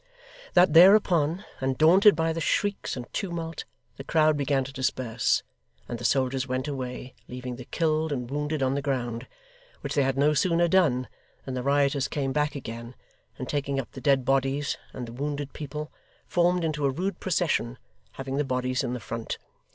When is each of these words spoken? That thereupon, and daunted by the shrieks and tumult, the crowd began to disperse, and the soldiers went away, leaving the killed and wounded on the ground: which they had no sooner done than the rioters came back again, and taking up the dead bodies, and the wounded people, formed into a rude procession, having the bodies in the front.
That 0.55 0.73
thereupon, 0.73 1.45
and 1.59 1.77
daunted 1.77 2.15
by 2.15 2.33
the 2.33 2.41
shrieks 2.41 2.97
and 2.97 3.05
tumult, 3.13 3.65
the 3.97 4.03
crowd 4.03 4.35
began 4.35 4.63
to 4.63 4.73
disperse, 4.73 5.43
and 5.87 5.99
the 5.99 6.05
soldiers 6.05 6.47
went 6.47 6.67
away, 6.67 7.13
leaving 7.27 7.55
the 7.57 7.65
killed 7.65 8.11
and 8.11 8.27
wounded 8.27 8.63
on 8.63 8.73
the 8.73 8.81
ground: 8.81 9.27
which 9.81 9.93
they 9.93 10.01
had 10.01 10.17
no 10.17 10.33
sooner 10.33 10.67
done 10.67 11.07
than 11.45 11.53
the 11.53 11.61
rioters 11.61 12.07
came 12.07 12.33
back 12.33 12.55
again, 12.55 12.95
and 13.37 13.47
taking 13.47 13.79
up 13.79 13.91
the 13.91 14.01
dead 14.01 14.25
bodies, 14.25 14.75
and 14.91 15.07
the 15.07 15.13
wounded 15.13 15.53
people, 15.53 15.91
formed 16.25 16.63
into 16.63 16.83
a 16.85 16.89
rude 16.89 17.19
procession, 17.19 17.77
having 18.13 18.37
the 18.37 18.43
bodies 18.43 18.83
in 18.83 18.93
the 18.93 18.99
front. 18.99 19.37